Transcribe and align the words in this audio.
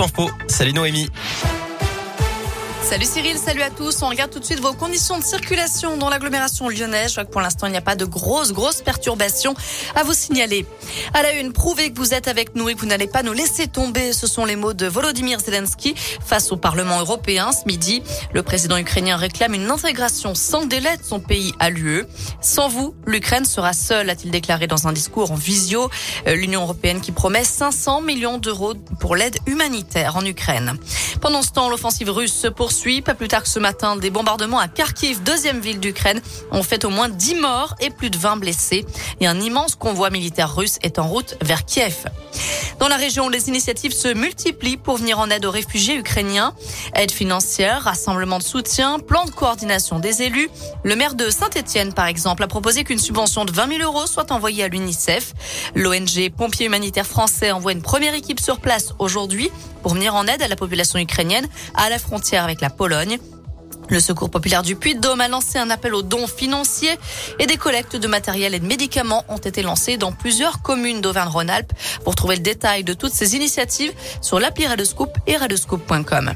Info. 0.00 0.30
Salut 0.46 0.72
Noémie. 0.72 1.10
Salut 2.82 3.04
Cyril, 3.04 3.36
salut 3.36 3.60
à 3.60 3.68
tous. 3.68 4.02
On 4.02 4.08
regarde 4.08 4.30
tout 4.30 4.38
de 4.38 4.44
suite 4.44 4.60
vos 4.60 4.72
conditions 4.72 5.18
de 5.18 5.22
circulation 5.22 5.98
dans 5.98 6.08
l'agglomération 6.08 6.70
lyonnaise. 6.70 7.10
Je 7.10 7.14
vois 7.16 7.24
que 7.26 7.30
pour 7.30 7.42
l'instant, 7.42 7.66
il 7.66 7.72
n'y 7.72 7.76
a 7.76 7.82
pas 7.82 7.96
de 7.96 8.06
grosses, 8.06 8.52
grosses 8.52 8.80
perturbations 8.80 9.54
à 9.94 10.04
vous 10.04 10.14
signaler. 10.14 10.64
À 11.12 11.22
la 11.22 11.34
une, 11.34 11.52
prouvez 11.52 11.92
que 11.92 11.98
vous 11.98 12.14
êtes 12.14 12.28
avec 12.28 12.54
nous 12.54 12.70
et 12.70 12.74
que 12.74 12.80
vous 12.80 12.86
n'allez 12.86 13.06
pas 13.06 13.22
nous 13.22 13.34
laisser 13.34 13.66
tomber. 13.66 14.14
Ce 14.14 14.26
sont 14.26 14.46
les 14.46 14.56
mots 14.56 14.72
de 14.72 14.86
Volodymyr 14.86 15.38
Zelensky 15.40 15.94
face 15.96 16.50
au 16.50 16.56
Parlement 16.56 17.00
européen 17.00 17.50
ce 17.52 17.66
midi. 17.66 18.02
Le 18.32 18.42
président 18.42 18.78
ukrainien 18.78 19.16
réclame 19.16 19.52
une 19.52 19.70
intégration 19.70 20.34
sans 20.34 20.64
délai 20.64 20.96
de 20.96 21.04
son 21.04 21.20
pays 21.20 21.52
à 21.58 21.68
l'UE. 21.68 22.06
Sans 22.40 22.68
vous, 22.68 22.94
l'Ukraine 23.06 23.44
sera 23.44 23.74
seule, 23.74 24.08
a-t-il 24.08 24.30
déclaré 24.30 24.66
dans 24.66 24.88
un 24.88 24.92
discours 24.92 25.30
en 25.30 25.36
visio. 25.36 25.90
Euh, 26.26 26.34
L'Union 26.34 26.62
européenne 26.62 27.02
qui 27.02 27.12
promet 27.12 27.44
500 27.44 28.00
millions 28.00 28.38
d'euros 28.38 28.74
pour 28.98 29.14
l'aide 29.14 29.36
humanitaire 29.46 30.16
en 30.16 30.24
Ukraine. 30.24 30.78
Pendant 31.20 31.42
ce 31.42 31.50
temps, 31.50 31.68
l'offensive 31.68 32.10
russe 32.10 32.32
se 32.32 32.48
poursuit. 32.48 32.67
Pas 33.04 33.14
plus 33.14 33.28
tard 33.28 33.42
que 33.42 33.48
ce 33.48 33.58
matin, 33.58 33.96
des 33.96 34.10
bombardements 34.10 34.58
à 34.58 34.68
Kharkiv, 34.68 35.22
deuxième 35.22 35.58
ville 35.58 35.80
d'Ukraine, 35.80 36.20
ont 36.50 36.62
fait 36.62 36.84
au 36.84 36.90
moins 36.90 37.08
10 37.08 37.36
morts 37.36 37.74
et 37.80 37.88
plus 37.88 38.10
de 38.10 38.18
20 38.18 38.36
blessés. 38.36 38.84
Et 39.20 39.26
un 39.26 39.40
immense 39.40 39.74
convoi 39.74 40.10
militaire 40.10 40.54
russe 40.54 40.78
est 40.82 40.98
en 40.98 41.08
route 41.08 41.36
vers 41.40 41.64
Kiev. 41.64 42.04
Dans 42.78 42.88
la 42.88 42.96
région, 42.96 43.28
les 43.28 43.48
initiatives 43.48 43.92
se 43.92 44.08
multiplient 44.14 44.76
pour 44.76 44.98
venir 44.98 45.18
en 45.18 45.30
aide 45.30 45.44
aux 45.44 45.50
réfugiés 45.50 45.96
ukrainiens. 45.96 46.54
Aide 46.94 47.10
financière, 47.10 47.82
rassemblement 47.82 48.38
de 48.38 48.44
soutien, 48.44 49.00
plan 49.00 49.24
de 49.24 49.30
coordination 49.30 49.98
des 49.98 50.22
élus. 50.22 50.48
Le 50.84 50.94
maire 50.94 51.14
de 51.14 51.28
Saint-Etienne, 51.28 51.92
par 51.92 52.06
exemple, 52.06 52.44
a 52.44 52.46
proposé 52.46 52.84
qu'une 52.84 52.98
subvention 52.98 53.44
de 53.44 53.52
20 53.52 53.78
000 53.78 53.82
euros 53.82 54.06
soit 54.06 54.30
envoyée 54.30 54.62
à 54.62 54.68
l'UNICEF. 54.68 55.34
L'ONG 55.74 56.30
Pompiers 56.36 56.66
Humanitaires 56.66 57.06
Français 57.06 57.50
envoie 57.50 57.72
une 57.72 57.82
première 57.82 58.14
équipe 58.14 58.40
sur 58.40 58.60
place 58.60 58.94
aujourd'hui 59.00 59.50
pour 59.82 59.94
venir 59.94 60.14
en 60.14 60.26
aide 60.26 60.42
à 60.42 60.48
la 60.48 60.56
population 60.56 61.00
ukrainienne 61.00 61.48
à 61.74 61.90
la 61.90 61.98
frontière 61.98 62.44
avec 62.44 62.60
la 62.60 62.70
Pologne. 62.70 63.18
Le 63.90 64.00
Secours 64.00 64.30
populaire 64.30 64.62
du 64.62 64.76
Puy-de-Dôme 64.76 65.20
a 65.20 65.28
lancé 65.28 65.58
un 65.58 65.70
appel 65.70 65.94
aux 65.94 66.02
dons 66.02 66.26
financiers 66.26 66.98
et 67.38 67.46
des 67.46 67.56
collectes 67.56 67.96
de 67.96 68.06
matériel 68.06 68.54
et 68.54 68.60
de 68.60 68.66
médicaments 68.66 69.24
ont 69.28 69.38
été 69.38 69.62
lancés 69.62 69.96
dans 69.96 70.12
plusieurs 70.12 70.62
communes 70.62 71.00
d'Auvergne-Rhône-Alpes. 71.00 71.72
Pour 72.04 72.14
trouver 72.14 72.36
le 72.36 72.42
détail 72.42 72.84
de 72.84 72.92
toutes 72.92 73.12
ces 73.12 73.36
initiatives 73.36 73.92
sur 74.20 74.40
l'appli 74.40 74.66
Radescoop 74.66 75.10
et 75.26 75.36
radescoop.com. 75.36 76.34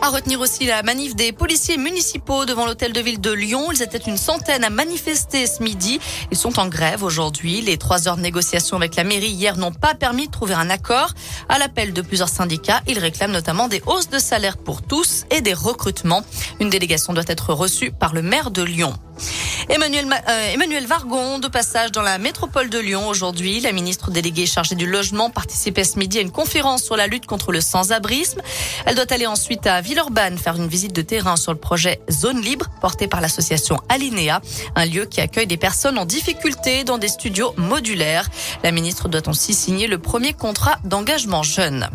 À 0.00 0.10
retenir 0.10 0.40
aussi 0.40 0.64
la 0.64 0.82
manif 0.84 1.16
des 1.16 1.32
policiers 1.32 1.76
municipaux 1.76 2.44
devant 2.44 2.66
l'hôtel 2.66 2.92
de 2.92 3.00
ville 3.00 3.20
de 3.20 3.32
Lyon. 3.32 3.72
Ils 3.72 3.82
étaient 3.82 3.98
une 3.98 4.16
centaine 4.16 4.62
à 4.62 4.70
manifester 4.70 5.46
ce 5.46 5.60
midi. 5.62 5.98
Ils 6.30 6.38
sont 6.38 6.60
en 6.60 6.68
grève 6.68 7.02
aujourd'hui. 7.02 7.60
Les 7.62 7.78
trois 7.78 8.06
heures 8.06 8.16
de 8.16 8.22
négociation 8.22 8.76
avec 8.76 8.94
la 8.94 9.02
mairie 9.02 9.30
hier 9.30 9.56
n'ont 9.56 9.72
pas 9.72 9.94
permis 9.94 10.26
de 10.26 10.32
trouver 10.32 10.54
un 10.54 10.70
accord. 10.70 11.14
À 11.48 11.58
l'appel 11.58 11.92
de 11.92 12.00
plusieurs 12.00 12.28
syndicats, 12.28 12.80
ils 12.86 12.98
réclament 12.98 13.32
notamment 13.32 13.66
des 13.66 13.82
hausses 13.86 14.08
de 14.08 14.18
salaire 14.18 14.56
pour 14.56 14.82
tous 14.82 15.24
et 15.30 15.40
des 15.40 15.54
recrutements. 15.54 16.24
Une 16.60 16.70
délégation 16.70 17.12
doit 17.12 17.24
être 17.26 17.52
reçue 17.52 17.90
par 17.90 18.14
le 18.14 18.22
maire 18.22 18.52
de 18.52 18.62
Lyon. 18.62 18.94
Emmanuel, 19.70 20.06
euh, 20.10 20.52
Emmanuel 20.54 20.86
Vargon, 20.86 21.38
de 21.38 21.46
passage 21.46 21.92
dans 21.92 22.00
la 22.00 22.16
métropole 22.16 22.70
de 22.70 22.78
Lyon 22.78 23.06
aujourd'hui. 23.06 23.60
La 23.60 23.72
ministre 23.72 24.10
déléguée 24.10 24.46
chargée 24.46 24.74
du 24.74 24.86
logement 24.86 25.28
participait 25.28 25.84
ce 25.84 25.98
midi 25.98 26.16
à 26.18 26.22
une 26.22 26.30
conférence 26.30 26.82
sur 26.82 26.96
la 26.96 27.06
lutte 27.06 27.26
contre 27.26 27.52
le 27.52 27.60
sans-abrisme. 27.60 28.40
Elle 28.86 28.94
doit 28.94 29.12
aller 29.12 29.26
ensuite 29.26 29.66
à 29.66 29.82
Villeurbanne 29.82 30.38
faire 30.38 30.56
une 30.56 30.68
visite 30.68 30.94
de 30.94 31.02
terrain 31.02 31.36
sur 31.36 31.52
le 31.52 31.58
projet 31.58 32.00
Zone 32.10 32.40
Libre 32.40 32.66
porté 32.80 33.08
par 33.08 33.20
l'association 33.20 33.78
Alinea, 33.90 34.40
un 34.74 34.86
lieu 34.86 35.04
qui 35.04 35.20
accueille 35.20 35.46
des 35.46 35.58
personnes 35.58 35.98
en 35.98 36.06
difficulté 36.06 36.84
dans 36.84 36.96
des 36.96 37.08
studios 37.08 37.52
modulaires. 37.58 38.30
La 38.62 38.72
ministre 38.72 39.08
doit 39.08 39.28
aussi 39.28 39.52
signer 39.52 39.86
le 39.86 39.98
premier 39.98 40.32
contrat 40.32 40.78
d'engagement 40.84 41.42
jeune. 41.42 41.90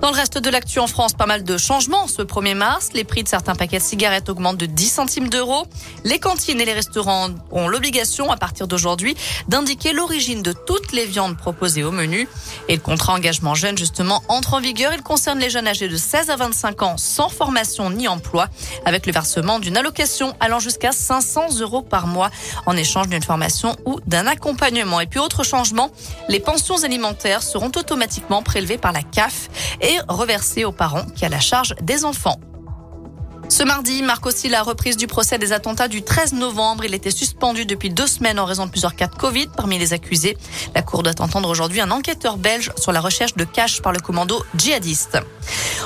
Dans 0.00 0.10
le 0.10 0.16
reste 0.16 0.38
de 0.38 0.48
l'actu 0.48 0.78
en 0.78 0.86
France, 0.86 1.12
pas 1.12 1.26
mal 1.26 1.44
de 1.44 1.58
changements 1.58 2.06
ce 2.06 2.22
1er 2.22 2.54
mars. 2.54 2.88
Les 2.94 3.04
prix 3.04 3.22
de 3.22 3.28
certains 3.28 3.54
paquets 3.54 3.78
de 3.78 3.82
cigarettes 3.82 4.28
augmentent 4.28 4.56
de 4.56 4.66
10 4.66 4.88
centimes 4.88 5.28
d'euros. 5.28 5.66
Les 6.04 6.18
cantines 6.18 6.60
et 6.60 6.64
les 6.64 6.72
restaurants 6.72 7.28
ont 7.50 7.68
l'obligation, 7.68 8.30
à 8.30 8.36
partir 8.36 8.66
d'aujourd'hui, 8.66 9.16
d'indiquer 9.48 9.92
l'origine 9.92 10.42
de 10.42 10.52
toutes 10.52 10.92
les 10.92 11.06
viandes 11.06 11.36
proposées 11.36 11.84
au 11.84 11.90
menu. 11.90 12.28
Et 12.68 12.76
le 12.76 12.80
contrat 12.80 13.14
engagement 13.14 13.54
jeune, 13.54 13.76
justement, 13.76 14.22
entre 14.28 14.54
en 14.54 14.60
vigueur. 14.60 14.92
Il 14.94 15.02
concerne 15.02 15.38
les 15.38 15.50
jeunes 15.50 15.68
âgés 15.68 15.88
de 15.88 15.96
16 15.96 16.30
à 16.30 16.36
25 16.36 16.82
ans 16.82 16.96
sans 16.96 17.28
formation 17.28 17.90
ni 17.90 18.08
emploi, 18.08 18.48
avec 18.84 19.06
le 19.06 19.12
versement 19.12 19.58
d'une 19.58 19.76
allocation 19.76 20.34
allant 20.40 20.60
jusqu'à 20.60 20.92
500 20.92 21.58
euros 21.60 21.82
par 21.82 22.06
mois 22.06 22.30
en 22.66 22.76
échange 22.76 23.08
d'une 23.08 23.22
formation 23.22 23.76
ou 23.84 24.00
d'un 24.06 24.26
accompagnement. 24.26 25.00
Et 25.00 25.06
puis, 25.06 25.20
autre 25.20 25.44
changement, 25.44 25.90
les 26.28 26.40
pensions 26.40 26.84
alimentaires 26.84 27.42
seront 27.42 27.72
automatiquement 27.76 28.42
prélevées 28.42 28.78
par 28.78 28.92
la 28.92 29.02
CAF 29.02 29.39
et 29.80 29.90
et 29.90 29.98
reversé 30.08 30.64
aux 30.64 30.72
parents 30.72 31.04
qui 31.16 31.24
a 31.24 31.28
la 31.28 31.40
charge 31.40 31.74
des 31.82 32.04
enfants. 32.04 32.38
Ce 33.48 33.64
mardi 33.64 34.00
marque 34.02 34.26
aussi 34.26 34.48
la 34.48 34.62
reprise 34.62 34.96
du 34.96 35.08
procès 35.08 35.36
des 35.36 35.52
attentats 35.52 35.88
du 35.88 36.02
13 36.02 36.34
novembre. 36.34 36.84
Il 36.84 36.94
était 36.94 37.10
suspendu 37.10 37.66
depuis 37.66 37.90
deux 37.90 38.06
semaines 38.06 38.38
en 38.38 38.44
raison 38.44 38.66
de 38.66 38.70
plusieurs 38.70 38.94
cas 38.94 39.08
de 39.08 39.14
Covid 39.16 39.48
parmi 39.56 39.76
les 39.76 39.92
accusés. 39.92 40.38
La 40.76 40.82
Cour 40.82 41.02
doit 41.02 41.20
entendre 41.20 41.48
aujourd'hui 41.48 41.80
un 41.80 41.90
enquêteur 41.90 42.36
belge 42.36 42.70
sur 42.76 42.92
la 42.92 43.00
recherche 43.00 43.34
de 43.34 43.42
cash 43.42 43.82
par 43.82 43.92
le 43.92 43.98
commando 43.98 44.44
djihadiste. 44.54 45.18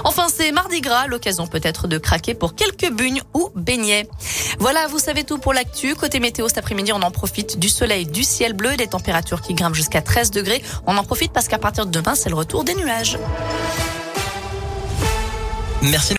Enfin, 0.03 0.27
c'est 0.35 0.51
mardi 0.53 0.81
gras, 0.81 1.07
l'occasion 1.07 1.47
peut-être 1.47 1.87
de 1.87 1.99
craquer 1.99 2.35
pour 2.35 2.55
quelques 2.55 2.91
bugnes 2.91 3.23
ou 3.35 3.51
beignets. 3.55 4.09
Voilà, 4.59 4.87
vous 4.89 4.99
savez 4.99 5.25
tout 5.25 5.39
pour 5.39 5.53
l'actu. 5.53 5.95
Côté 5.95 6.21
météo, 6.21 6.49
cet 6.49 6.59
après-midi, 6.59 6.93
on 6.93 7.03
en 7.03 7.11
profite 7.11 7.59
du 7.59 7.69
soleil, 7.69 8.07
du 8.07 8.25
ciel 8.25 8.53
bleu, 8.53 8.77
des 8.77 8.87
températures 8.87 9.41
qui 9.41 9.55
grimpent 9.55 9.75
jusqu'à 9.75 10.03
13 10.03 10.31
degrés. 10.31 10.63
On 10.87 10.97
en 10.97 11.05
profite 11.05 11.33
parce 11.33 11.49
qu'à 11.49 11.59
partir 11.59 11.87
de 11.87 11.91
demain, 11.91 12.15
c'est 12.15 12.29
le 12.29 12.37
retour 12.37 12.65
des 12.65 12.75
nuages. 12.75 13.19
Merci. 15.83 16.13